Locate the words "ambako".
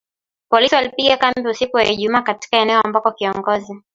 2.81-3.11